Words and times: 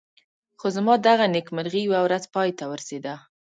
خو 0.59 0.67
زما 0.75 0.93
دغه 1.07 1.25
نېکمرغي 1.33 1.81
یوه 1.87 1.99
ورځ 2.07 2.23
پای 2.33 2.49
ته 2.57 2.63
ورسېده. 2.67 3.13